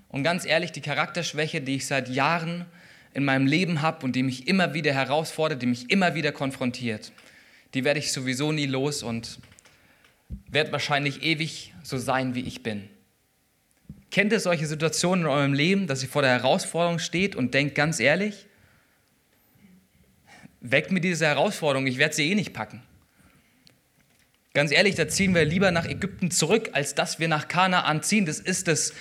[0.08, 2.64] Und ganz ehrlich, die Charakterschwäche, die ich seit Jahren
[3.12, 7.12] in meinem Leben habe und die mich immer wieder herausfordert, die mich immer wieder konfrontiert,
[7.74, 9.40] die werde ich sowieso nie los und
[10.48, 12.88] werde wahrscheinlich ewig so sein, wie ich bin.
[14.10, 17.74] Kennt ihr solche Situationen in eurem Leben, dass ihr vor der Herausforderung steht und denkt
[17.74, 18.46] ganz ehrlich,
[20.60, 22.82] weckt mir diese Herausforderung, ich werde sie eh nicht packen.
[24.54, 28.26] Ganz ehrlich, da ziehen wir lieber nach Ägypten zurück, als dass wir nach Kanaan ziehen.
[28.26, 28.92] Das ist das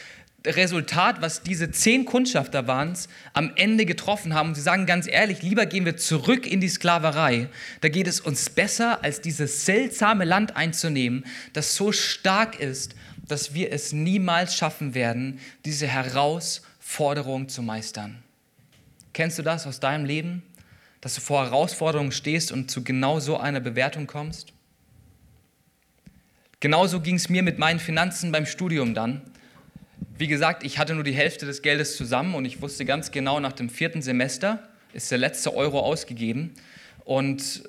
[0.45, 2.93] Resultat, was diese zehn Kundschafter waren,
[3.33, 4.49] am Ende getroffen haben.
[4.49, 7.49] Und sie sagen ganz ehrlich, lieber gehen wir zurück in die Sklaverei.
[7.81, 12.95] Da geht es uns besser, als dieses seltsame Land einzunehmen, das so stark ist,
[13.27, 18.23] dass wir es niemals schaffen werden, diese Herausforderung zu meistern.
[19.13, 20.43] Kennst du das aus deinem Leben,
[21.01, 24.53] dass du vor Herausforderungen stehst und zu genau so einer Bewertung kommst?
[26.59, 29.21] Genauso ging es mir mit meinen Finanzen beim Studium dann.
[30.17, 33.39] Wie gesagt, ich hatte nur die Hälfte des Geldes zusammen und ich wusste ganz genau,
[33.39, 36.55] nach dem vierten Semester ist der letzte Euro ausgegeben
[37.05, 37.61] und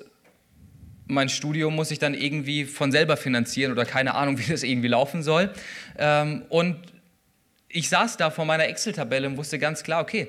[1.05, 4.87] mein Studium muss ich dann irgendwie von selber finanzieren oder keine Ahnung, wie das irgendwie
[4.87, 5.51] laufen soll.
[5.97, 6.77] Ähm, und
[7.67, 10.27] ich saß da vor meiner Excel-Tabelle und wusste ganz klar, okay,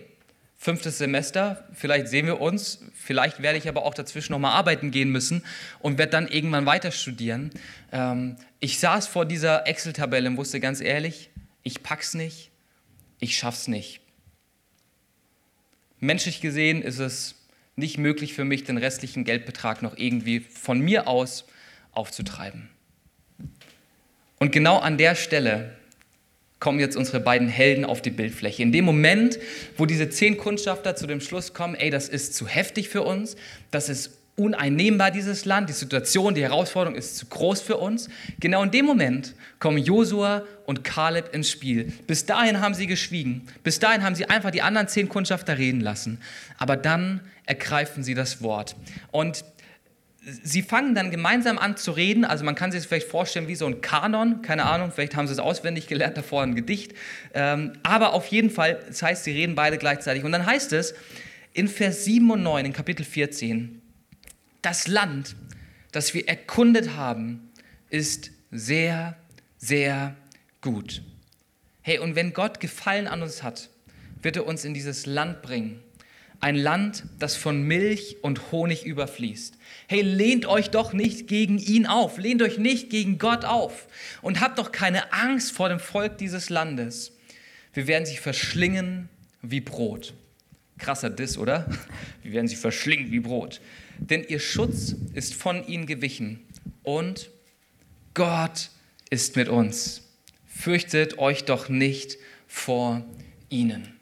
[0.63, 5.11] fünftes Semester, vielleicht sehen wir uns, vielleicht werde ich aber auch dazwischen nochmal arbeiten gehen
[5.11, 5.43] müssen
[5.79, 7.51] und werde dann irgendwann weiter studieren.
[7.93, 11.31] Ähm, ich saß vor dieser Excel-Tabelle und wusste ganz ehrlich,
[11.63, 12.51] ich pack's nicht,
[13.21, 14.03] ich schaff's nicht.
[15.99, 17.37] Menschlich gesehen ist es
[17.75, 21.47] nicht möglich für mich, den restlichen Geldbetrag noch irgendwie von mir aus
[21.93, 22.69] aufzutreiben.
[24.39, 25.75] Und genau an der Stelle
[26.61, 28.63] kommen jetzt unsere beiden Helden auf die Bildfläche.
[28.63, 29.39] In dem Moment,
[29.77, 33.37] wo diese zehn Kundschafter zu dem Schluss kommen, ey, das ist zu heftig für uns,
[33.71, 38.09] das ist uneinnehmbar, dieses Land, die Situation, die Herausforderung ist zu groß für uns.
[38.41, 41.93] Genau in dem Moment kommen Josua und Kaleb ins Spiel.
[42.07, 45.81] Bis dahin haben sie geschwiegen, bis dahin haben sie einfach die anderen zehn Kundschafter reden
[45.81, 46.21] lassen.
[46.59, 48.77] Aber dann ergreifen sie das Wort.
[49.11, 49.45] Und
[50.23, 52.25] sie fangen dann gemeinsam an zu reden.
[52.25, 55.27] Also man kann sich das vielleicht vorstellen wie so ein Kanon, keine Ahnung, vielleicht haben
[55.27, 56.95] sie es auswendig gelernt, davor ein Gedicht.
[57.35, 60.25] Ähm, aber auf jeden Fall, das heißt, sie reden beide gleichzeitig.
[60.25, 60.95] Und dann heißt es
[61.53, 63.81] in Vers 7 und 9 in Kapitel 14,
[64.63, 65.37] das Land,
[65.93, 67.51] das wir erkundet haben,
[67.89, 69.17] ist sehr,
[69.59, 70.15] sehr
[70.61, 71.03] gut.
[71.83, 73.71] Hey, und wenn Gott Gefallen an uns hat,
[74.23, 75.81] wird er uns in dieses Land bringen.
[76.41, 79.59] Ein Land, das von Milch und Honig überfließt.
[79.89, 83.87] Hey, lehnt euch doch nicht gegen ihn auf, lehnt euch nicht gegen Gott auf
[84.23, 87.13] und habt doch keine Angst vor dem Volk dieses Landes.
[87.75, 89.09] Wir werden sie verschlingen
[89.43, 90.15] wie Brot.
[90.79, 91.69] Krasser Diss, oder?
[92.23, 93.61] Wir werden sie verschlingen wie Brot
[94.01, 96.41] denn ihr Schutz ist von ihnen gewichen
[96.83, 97.31] und
[98.15, 98.71] Gott
[99.11, 100.03] ist mit uns.
[100.47, 103.05] Fürchtet euch doch nicht vor
[103.49, 104.00] ihnen.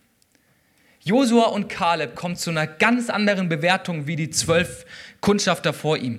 [1.05, 4.85] Josua und Kaleb kommen zu einer ganz anderen Bewertung wie die zwölf
[5.21, 6.19] Kundschafter vor ihm.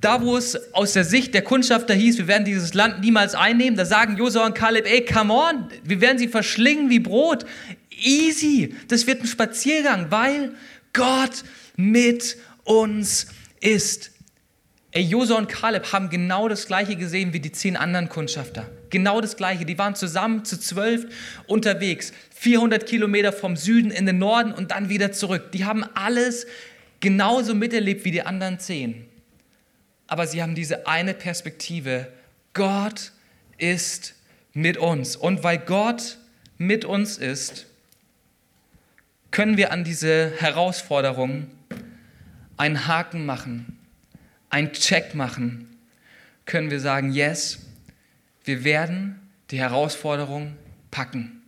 [0.00, 3.76] Da, wo es aus der Sicht der Kundschafter hieß, wir werden dieses Land niemals einnehmen,
[3.76, 7.46] da sagen Josua und Kaleb, ey, come on, wir werden sie verschlingen wie Brot.
[7.90, 10.54] Easy, das wird ein Spaziergang, weil
[10.92, 11.44] Gott
[11.76, 13.28] mit uns
[13.60, 14.10] ist.
[14.90, 18.70] Ey, Josua und Kaleb haben genau das Gleiche gesehen wie die zehn anderen Kundschafter.
[18.94, 19.64] Genau das Gleiche.
[19.64, 21.04] Die waren zusammen zu zwölf
[21.48, 22.12] unterwegs.
[22.36, 25.50] 400 Kilometer vom Süden in den Norden und dann wieder zurück.
[25.50, 26.46] Die haben alles
[27.00, 29.04] genauso miterlebt wie die anderen zehn.
[30.06, 32.06] Aber sie haben diese eine Perspektive.
[32.52, 33.10] Gott
[33.58, 34.14] ist
[34.52, 35.16] mit uns.
[35.16, 36.18] Und weil Gott
[36.56, 37.66] mit uns ist,
[39.32, 41.50] können wir an diese Herausforderungen
[42.56, 43.76] einen Haken machen,
[44.50, 45.80] einen Check machen,
[46.46, 47.58] können wir sagen, yes,
[48.44, 50.56] wir werden die Herausforderung
[50.90, 51.40] packen.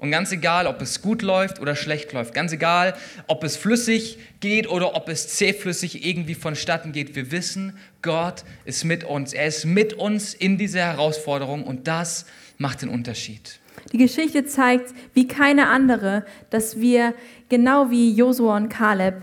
[0.00, 2.94] Und ganz egal, ob es gut läuft oder schlecht läuft, ganz egal,
[3.26, 8.84] ob es flüssig geht oder ob es zähflüssig irgendwie vonstatten geht, wir wissen, Gott ist
[8.84, 9.34] mit uns.
[9.34, 12.24] Er ist mit uns in dieser Herausforderung und das
[12.56, 13.60] macht den Unterschied.
[13.92, 17.12] Die Geschichte zeigt, wie keine andere, dass wir
[17.50, 19.16] genau wie Josua und Kaleb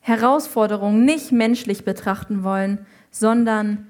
[0.00, 3.86] Herausforderungen nicht menschlich betrachten wollen, sondern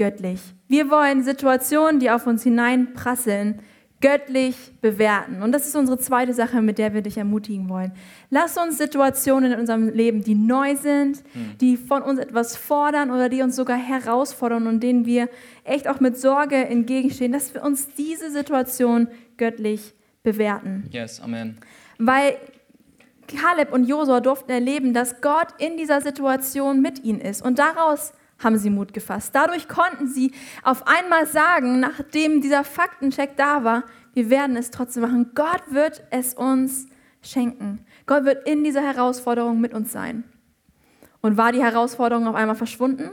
[0.00, 0.40] göttlich.
[0.66, 3.60] Wir wollen Situationen, die auf uns hineinprasseln,
[4.00, 5.42] göttlich bewerten.
[5.42, 7.92] Und das ist unsere zweite Sache, mit der wir dich ermutigen wollen.
[8.30, 11.58] Lass uns Situationen in unserem Leben, die neu sind, hm.
[11.60, 15.28] die von uns etwas fordern oder die uns sogar herausfordern und denen wir
[15.64, 20.88] echt auch mit Sorge entgegenstehen, dass wir uns diese Situation göttlich bewerten.
[20.90, 21.58] Yes, Amen.
[21.98, 22.38] Weil
[23.28, 27.42] Kaleb und Josua durften erleben, dass Gott in dieser Situation mit ihnen ist.
[27.42, 29.34] Und daraus haben sie Mut gefasst.
[29.34, 35.02] Dadurch konnten sie auf einmal sagen, nachdem dieser Faktencheck da war, wir werden es trotzdem
[35.02, 35.30] machen.
[35.34, 36.88] Gott wird es uns
[37.22, 37.84] schenken.
[38.06, 40.24] Gott wird in dieser Herausforderung mit uns sein.
[41.20, 43.10] Und war die Herausforderung auf einmal verschwunden?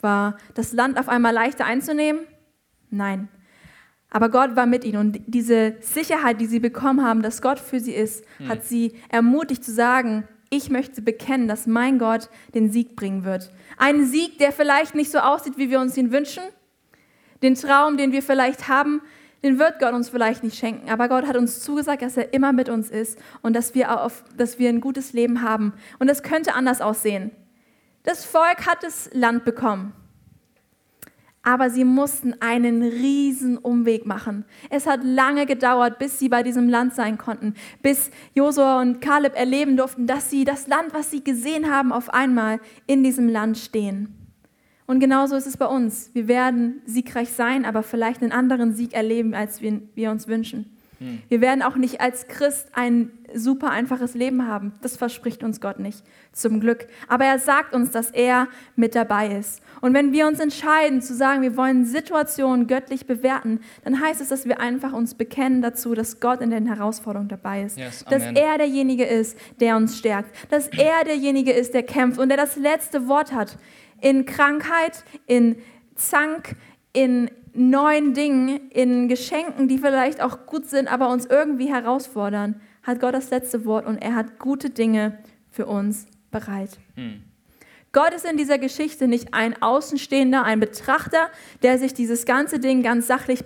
[0.00, 2.22] War das Land auf einmal leichter einzunehmen?
[2.90, 3.28] Nein.
[4.10, 7.78] Aber Gott war mit ihnen und diese Sicherheit, die sie bekommen haben, dass Gott für
[7.78, 8.48] sie ist, hm.
[8.48, 13.50] hat sie ermutigt zu sagen, ich möchte bekennen, dass mein Gott den Sieg bringen wird.
[13.76, 16.42] Einen Sieg, der vielleicht nicht so aussieht, wie wir uns ihn wünschen.
[17.42, 19.00] Den Traum, den wir vielleicht haben,
[19.42, 20.90] den wird Gott uns vielleicht nicht schenken.
[20.90, 24.24] Aber Gott hat uns zugesagt, dass er immer mit uns ist und dass wir, auf,
[24.36, 25.72] dass wir ein gutes Leben haben.
[25.98, 27.30] Und das könnte anders aussehen.
[28.02, 29.94] Das Volk hat das Land bekommen
[31.42, 34.44] aber sie mussten einen riesen Umweg machen.
[34.68, 39.34] Es hat lange gedauert, bis sie bei diesem Land sein konnten, bis Josua und Kaleb
[39.36, 43.56] erleben durften, dass sie das Land, was sie gesehen haben, auf einmal in diesem Land
[43.56, 44.14] stehen.
[44.86, 46.10] Und genauso ist es bei uns.
[46.14, 50.76] Wir werden siegreich sein, aber vielleicht einen anderen Sieg erleben, als wir, wir uns wünschen.
[50.98, 51.22] Hm.
[51.28, 54.72] Wir werden auch nicht als Christ ein super einfaches Leben haben.
[54.82, 56.86] Das verspricht uns Gott nicht, zum Glück.
[57.08, 59.62] Aber er sagt uns, dass er mit dabei ist.
[59.80, 64.28] Und wenn wir uns entscheiden zu sagen, wir wollen Situationen göttlich bewerten, dann heißt es,
[64.28, 67.78] dass wir einfach uns bekennen dazu, dass Gott in den Herausforderungen dabei ist.
[67.78, 70.34] Yes, dass er derjenige ist, der uns stärkt.
[70.50, 73.56] Dass er derjenige ist, der kämpft und der das letzte Wort hat.
[74.00, 75.56] In Krankheit, in
[75.94, 76.56] Zank,
[76.92, 83.00] in neuen Dingen, in Geschenken, die vielleicht auch gut sind, aber uns irgendwie herausfordern, hat
[83.00, 85.18] Gott das letzte Wort und er hat gute Dinge
[85.50, 86.78] für uns bereit.
[86.94, 87.22] Hm.
[87.92, 91.28] Gott ist in dieser Geschichte nicht ein Außenstehender, ein Betrachter,
[91.62, 93.44] der sich dieses ganze Ding ganz sachlich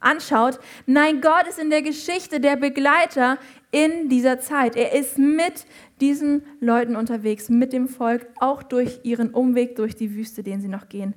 [0.00, 0.58] anschaut.
[0.86, 3.38] Nein, Gott ist in der Geschichte der Begleiter
[3.70, 4.76] in dieser Zeit.
[4.76, 5.66] Er ist mit
[6.00, 10.68] diesen Leuten unterwegs, mit dem Volk, auch durch ihren Umweg durch die Wüste, den sie
[10.68, 11.14] noch gehen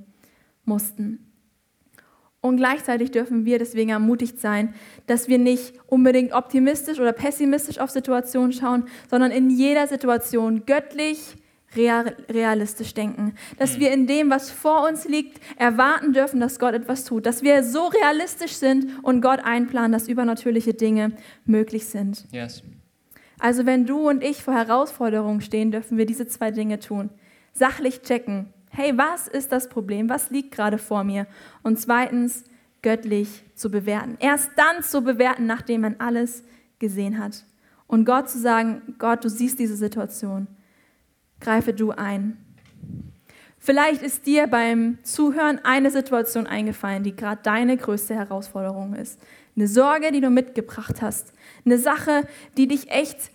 [0.65, 1.26] mussten.
[2.47, 4.73] Und gleichzeitig dürfen wir deswegen ermutigt sein,
[5.05, 11.35] dass wir nicht unbedingt optimistisch oder pessimistisch auf Situationen schauen, sondern in jeder Situation göttlich,
[11.75, 13.35] realistisch denken.
[13.59, 13.79] Dass hm.
[13.81, 17.25] wir in dem, was vor uns liegt, erwarten dürfen, dass Gott etwas tut.
[17.25, 21.11] Dass wir so realistisch sind und Gott einplanen, dass übernatürliche Dinge
[21.45, 22.25] möglich sind.
[22.31, 22.63] Yes.
[23.39, 27.09] Also wenn du und ich vor Herausforderungen stehen, dürfen wir diese zwei Dinge tun.
[27.53, 30.07] Sachlich checken, hey, was ist das Problem?
[30.07, 31.25] Was liegt gerade vor mir?
[31.63, 32.43] Und zweitens,
[32.83, 34.17] göttlich zu bewerten.
[34.19, 36.43] Erst dann zu bewerten, nachdem man alles
[36.77, 37.43] gesehen hat.
[37.87, 40.45] Und Gott zu sagen, Gott, du siehst diese Situation.
[41.39, 42.37] Greife du ein.
[43.57, 49.19] Vielleicht ist dir beim Zuhören eine Situation eingefallen, die gerade deine größte Herausforderung ist.
[49.55, 51.33] Eine Sorge, die du mitgebracht hast.
[51.65, 53.31] Eine Sache, die dich echt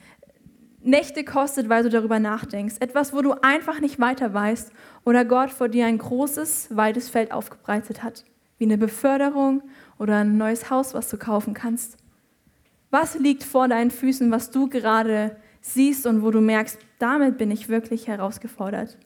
[0.85, 2.77] Nächte kostet, weil du darüber nachdenkst.
[2.81, 4.73] Etwas, wo du einfach nicht weiter weißt
[5.05, 8.25] oder Gott vor dir ein großes, weites Feld aufgebreitet hat,
[8.59, 9.63] wie eine Beförderung
[9.99, 11.97] oder ein neues Haus, was du kaufen kannst.
[12.91, 17.51] Was liegt vor deinen Füßen, was du gerade siehst und wo du merkst, damit bin
[17.51, 18.99] ich wirklich herausgefordert?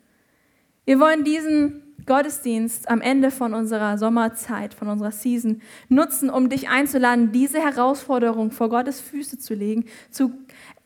[0.85, 6.69] Wir wollen diesen Gottesdienst am Ende von unserer Sommerzeit, von unserer Season nutzen, um dich
[6.69, 10.33] einzuladen, diese Herausforderung vor Gottes Füße zu legen, zu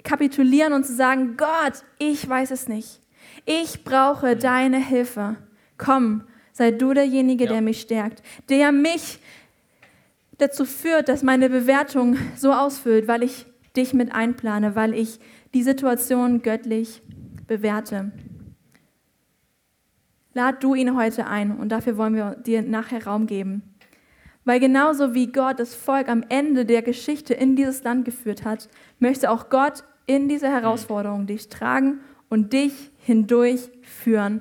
[0.03, 3.01] kapitulieren und zu sagen, Gott, ich weiß es nicht.
[3.44, 5.37] Ich brauche deine Hilfe.
[5.79, 7.53] Komm, sei du derjenige, ja.
[7.53, 9.18] der mich stärkt, der mich
[10.38, 15.18] dazu führt, dass meine Bewertung so ausfüllt, weil ich dich mit einplane, weil ich
[15.55, 17.03] die Situation göttlich
[17.46, 18.12] bewerte.
[20.33, 23.62] Lad du ihn heute ein und dafür wollen wir dir nachher Raum geben.
[24.44, 28.68] Weil genauso wie Gott das Volk am Ende der Geschichte in dieses Land geführt hat,
[28.98, 32.00] möchte auch Gott in dieser Herausforderung dich tragen
[32.31, 32.73] und dich
[33.05, 34.40] hindurchführen.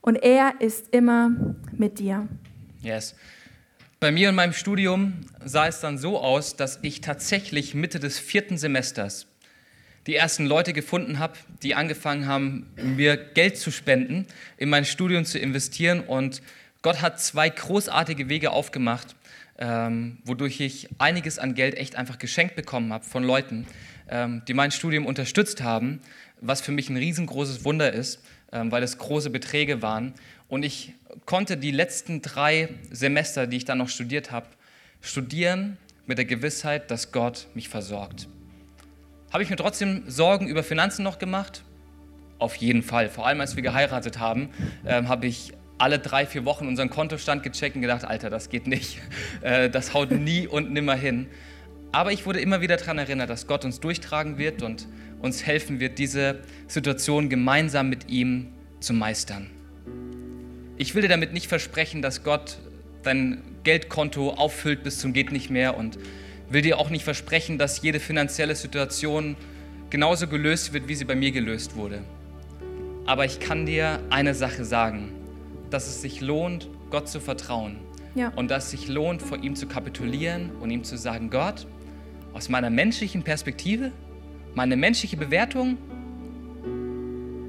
[0.00, 1.30] Und er ist immer
[1.72, 2.26] mit dir.
[2.80, 3.14] Yes.
[4.00, 8.18] Bei mir in meinem Studium sah es dann so aus, dass ich tatsächlich Mitte des
[8.18, 9.26] vierten Semesters
[10.06, 14.26] die ersten Leute gefunden habe, die angefangen haben, mir Geld zu spenden,
[14.56, 16.00] in mein Studium zu investieren.
[16.00, 16.40] Und
[16.80, 19.16] Gott hat zwei großartige Wege aufgemacht,
[19.58, 23.66] ähm, wodurch ich einiges an Geld echt einfach geschenkt bekommen habe von Leuten,
[24.08, 26.00] ähm, die mein Studium unterstützt haben,
[26.40, 28.22] was für mich ein riesengroßes Wunder ist,
[28.52, 30.14] ähm, weil es große Beträge waren.
[30.48, 30.94] Und ich
[31.26, 34.46] konnte die letzten drei Semester, die ich dann noch studiert habe,
[35.00, 38.28] studieren mit der Gewissheit, dass Gott mich versorgt.
[39.32, 41.62] Habe ich mir trotzdem Sorgen über Finanzen noch gemacht?
[42.38, 43.10] Auf jeden Fall.
[43.10, 44.48] Vor allem als wir geheiratet haben,
[44.86, 48.66] ähm, habe ich alle drei, vier Wochen unseren Kontostand gecheckt und gedacht, Alter, das geht
[48.66, 48.98] nicht.
[49.40, 51.28] Äh, das haut nie und nimmer hin.
[51.92, 54.88] Aber ich wurde immer wieder daran erinnert, dass Gott uns durchtragen wird und
[55.20, 58.48] uns helfen wird, diese Situation gemeinsam mit ihm
[58.80, 59.50] zu meistern.
[60.76, 62.58] Ich will dir damit nicht versprechen, dass Gott
[63.02, 65.98] dein Geldkonto auffüllt bis zum geht nicht mehr und
[66.50, 69.36] will dir auch nicht versprechen, dass jede finanzielle Situation
[69.90, 72.00] genauso gelöst wird, wie sie bei mir gelöst wurde.
[73.06, 75.12] Aber ich kann dir eine Sache sagen,
[75.70, 77.76] dass es sich lohnt, Gott zu vertrauen.
[78.14, 78.32] Ja.
[78.36, 81.66] Und dass es sich lohnt, vor ihm zu kapitulieren und ihm zu sagen, Gott,
[82.32, 83.92] aus meiner menschlichen Perspektive,
[84.58, 85.78] meine menschliche Bewertung,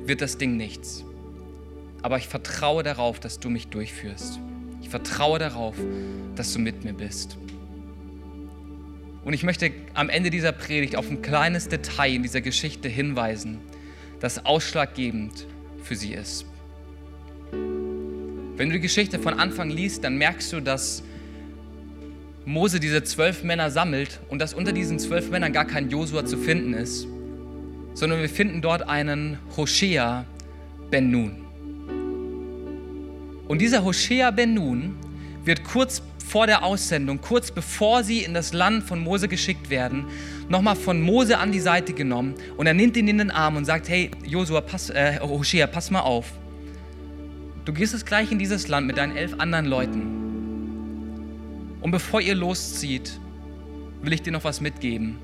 [0.06, 1.04] wird das Ding nichts.
[2.04, 4.40] Aber ich vertraue darauf, dass du mich durchführst.
[4.84, 5.76] Ich vertraue darauf,
[6.36, 7.40] dass du mit mir bist.
[9.26, 13.58] Und ich möchte am Ende dieser Predigt auf ein kleines Detail in dieser Geschichte hinweisen,
[14.20, 15.48] das ausschlaggebend
[15.82, 16.46] für sie ist.
[17.52, 21.02] Wenn du die Geschichte von Anfang liest, dann merkst du, dass
[22.46, 26.38] Mose diese zwölf Männer sammelt und dass unter diesen zwölf Männern gar kein Josua zu
[26.38, 27.08] finden ist,
[27.94, 30.26] sondern wir finden dort einen Hoshea
[30.90, 31.46] ben Nun.
[33.48, 34.96] Und dieser Hoshea ben Nun
[35.44, 40.06] wird kurz vor der Aussendung, kurz bevor sie in das Land von Mose geschickt werden,
[40.48, 43.66] nochmal von Mose an die Seite genommen und er nimmt ihn in den Arm und
[43.66, 46.32] sagt, hey Josua, pass, äh, Hoshea, pass mal auf.
[47.66, 50.19] Du gehst jetzt gleich in dieses Land mit deinen elf anderen Leuten.
[51.82, 53.20] Und bevor ihr loszieht,
[54.02, 55.18] will ich dir noch was mitgeben.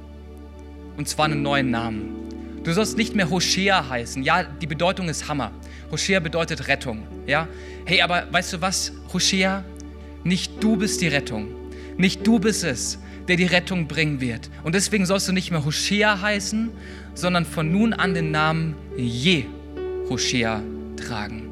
[0.98, 2.16] Und zwar einen neuen Namen.
[2.64, 4.24] Du sollst nicht mehr Hoshea heißen.
[4.24, 5.52] Ja, die Bedeutung ist Hammer.
[5.92, 7.04] Hoshea bedeutet Rettung.
[7.28, 7.48] Ja?
[7.86, 9.64] Hey, aber weißt du was, Hoshea?
[10.24, 11.50] Nicht du bist die Rettung.
[11.98, 14.50] Nicht du bist es, der die Rettung bringen wird.
[14.64, 16.72] Und deswegen sollst du nicht mehr Hoshea heißen,
[17.14, 19.46] sondern von nun an den Namen Je
[20.10, 20.64] Hoshea
[20.98, 21.50] tragen.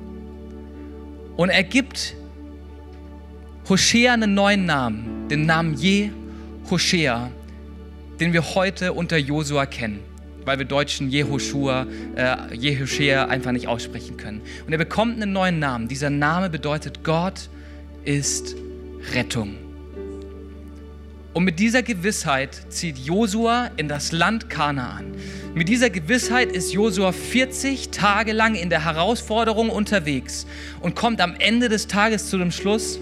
[1.36, 2.16] Und er gibt
[3.70, 6.10] Hoshea einen neuen Namen, den Namen Je
[6.70, 7.32] Hoshea,
[8.20, 10.02] den wir heute unter Josua kennen,
[10.44, 14.42] weil wir Deutschen Jehoshua, äh, einfach nicht aussprechen können.
[14.66, 15.88] Und er bekommt einen neuen Namen.
[15.88, 17.48] Dieser Name bedeutet Gott
[18.04, 18.58] ist
[19.14, 19.56] Rettung.
[21.34, 25.16] Und mit dieser Gewissheit zieht Josua in das Land Kanaan.
[25.56, 30.46] Mit dieser Gewissheit ist Josua 40 Tage lang in der Herausforderung unterwegs
[30.82, 33.00] und kommt am Ende des Tages zu dem Schluss,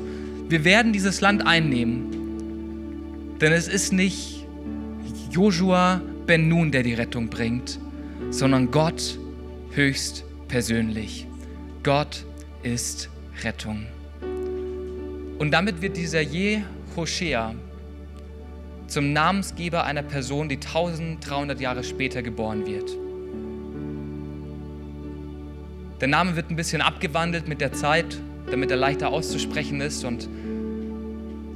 [0.51, 3.37] wir werden dieses Land einnehmen.
[3.39, 4.45] Denn es ist nicht
[5.31, 7.79] Josua ben Nun, der die Rettung bringt,
[8.29, 9.17] sondern Gott
[9.71, 11.25] höchst persönlich.
[11.83, 12.25] Gott
[12.63, 13.09] ist
[13.43, 13.87] Rettung.
[15.39, 17.55] Und damit wird dieser Jehoshea
[18.87, 22.91] zum Namensgeber einer Person, die 1300 Jahre später geboren wird.
[26.01, 28.17] Der Name wird ein bisschen abgewandelt mit der Zeit,
[28.51, 30.03] damit er leichter auszusprechen ist.
[30.03, 30.29] Und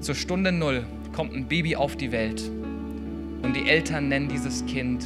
[0.01, 2.41] zur Stunde Null kommt ein Baby auf die Welt.
[3.41, 5.05] Und die Eltern nennen dieses Kind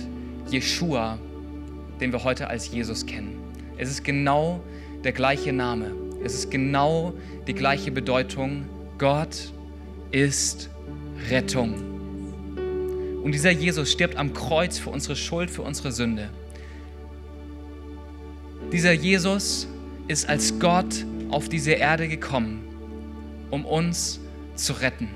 [0.50, 1.18] Jeshua,
[2.00, 3.38] den wir heute als Jesus kennen.
[3.78, 4.62] Es ist genau
[5.04, 5.92] der gleiche Name.
[6.24, 7.14] Es ist genau
[7.48, 8.66] die gleiche Bedeutung.
[8.98, 9.54] Gott
[10.12, 10.70] ist
[11.30, 11.76] Rettung.
[13.24, 16.30] Und dieser Jesus stirbt am Kreuz für unsere Schuld, für unsere Sünde.
[18.72, 19.68] Dieser Jesus
[20.08, 22.62] ist als Gott auf diese Erde gekommen,
[23.50, 24.20] um uns
[24.56, 25.10] zu retten.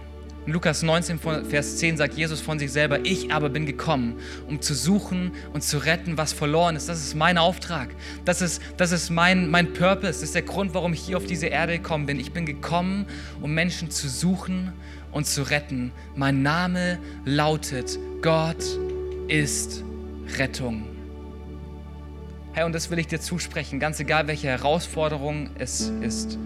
[0.45, 4.15] In Lukas 19, Vers 10 sagt Jesus von sich selber, ich aber bin gekommen,
[4.47, 6.89] um zu suchen und zu retten, was verloren ist.
[6.89, 7.95] Das ist mein Auftrag.
[8.25, 10.07] Das ist, das ist mein, mein Purpose.
[10.07, 12.19] Das ist der Grund, warum ich hier auf diese Erde gekommen bin.
[12.19, 13.05] Ich bin gekommen,
[13.41, 14.73] um Menschen zu suchen
[15.13, 15.93] und zu retten.
[16.15, 18.63] Mein Name lautet, Gott
[19.29, 19.85] ist
[20.37, 20.92] Rettung.
[22.53, 26.37] Herr, und das will ich dir zusprechen, ganz egal, welche Herausforderung es ist.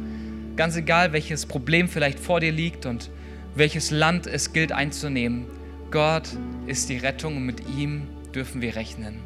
[0.56, 3.10] Ganz egal, welches Problem vielleicht vor dir liegt und
[3.56, 5.48] welches Land es gilt einzunehmen.
[5.92, 6.30] Gott
[6.66, 9.20] ist die Rettung und mit ihm dürfen wir rechnen.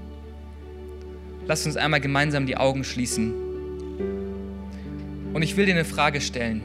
[1.45, 3.31] Lass uns einmal gemeinsam die Augen schließen.
[5.33, 6.63] Und ich will dir eine Frage stellen.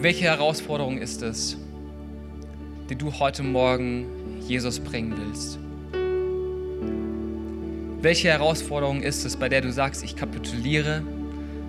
[0.00, 1.56] Welche Herausforderung ist es,
[2.88, 4.15] die du heute Morgen
[4.48, 5.58] Jesus bringen willst?
[8.02, 11.02] Welche Herausforderung ist es, bei der du sagst, ich kapituliere,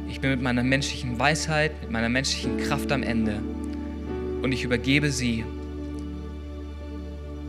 [0.09, 3.41] ich bin mit meiner menschlichen Weisheit, mit meiner menschlichen Kraft am Ende
[4.41, 5.43] und ich übergebe sie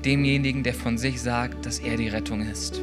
[0.04, 2.80] demjenigen, der von sich sagt, dass er die Rettung ist.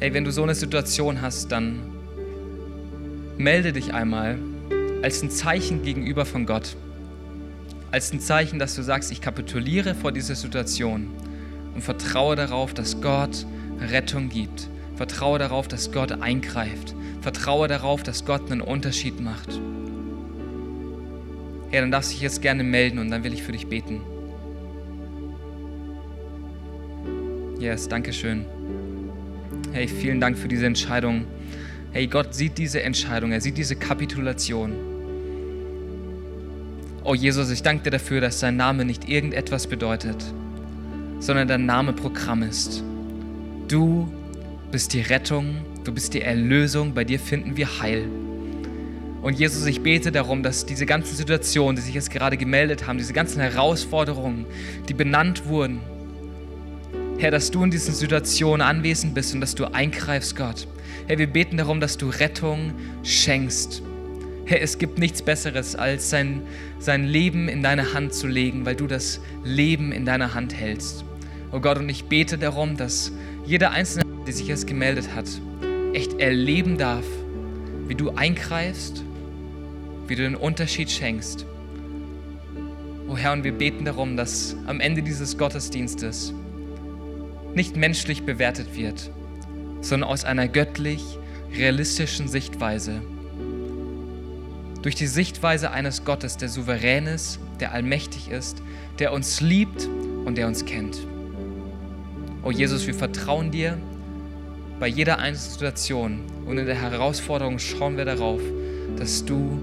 [0.00, 1.80] Hey, wenn du so eine Situation hast, dann
[3.36, 4.38] melde dich einmal
[5.02, 6.76] als ein Zeichen gegenüber von Gott.
[7.90, 11.08] Als ein Zeichen, dass du sagst, ich kapituliere vor dieser Situation
[11.74, 13.46] und vertraue darauf, dass Gott
[13.80, 14.68] Rettung gibt.
[14.96, 16.94] Vertraue darauf, dass Gott eingreift.
[17.22, 19.58] Vertraue darauf, dass Gott einen Unterschied macht.
[21.70, 24.02] Ja, dann darfst du dich jetzt gerne melden und dann will ich für dich beten.
[27.58, 28.44] Yes, danke schön.
[29.72, 31.26] Hey, vielen Dank für diese Entscheidung.
[31.92, 34.97] Hey, Gott sieht diese Entscheidung, er sieht diese Kapitulation.
[37.10, 40.22] Oh Jesus, ich danke dir dafür, dass dein Name nicht irgendetwas bedeutet,
[41.20, 42.84] sondern dein Name Programm ist.
[43.66, 44.12] Du
[44.70, 48.06] bist die Rettung, du bist die Erlösung, bei dir finden wir Heil.
[49.22, 52.98] Und Jesus, ich bete darum, dass diese ganzen Situationen, die sich jetzt gerade gemeldet haben,
[52.98, 54.44] diese ganzen Herausforderungen,
[54.90, 55.80] die benannt wurden,
[57.16, 60.68] Herr, dass du in diesen Situationen anwesend bist und dass du eingreifst, Gott.
[61.06, 63.82] Herr, wir beten darum, dass du Rettung schenkst.
[64.48, 66.40] Herr, es gibt nichts Besseres, als sein,
[66.78, 71.04] sein Leben in deine Hand zu legen, weil du das Leben in deiner Hand hältst.
[71.52, 73.12] Oh Gott, und ich bete darum, dass
[73.44, 75.26] jeder Einzelne, der sich jetzt gemeldet hat,
[75.92, 77.04] echt erleben darf,
[77.88, 79.04] wie du eingreifst,
[80.06, 81.44] wie du den Unterschied schenkst.
[83.06, 86.32] Oh Herr, und wir beten darum, dass am Ende dieses Gottesdienstes
[87.54, 89.10] nicht menschlich bewertet wird,
[89.82, 91.02] sondern aus einer göttlich
[91.54, 93.02] realistischen Sichtweise.
[94.82, 98.62] Durch die Sichtweise eines Gottes, der souverän ist, der allmächtig ist,
[98.98, 99.88] der uns liebt
[100.24, 100.98] und der uns kennt.
[102.44, 103.76] Oh Jesus, wir vertrauen dir
[104.78, 108.40] bei jeder einzelnen Situation und in der Herausforderung schauen wir darauf,
[108.96, 109.60] dass du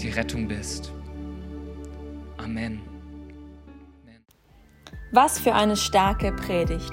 [0.00, 0.92] die Rettung bist.
[2.38, 2.80] Amen.
[5.12, 6.92] Was für eine starke Predigt.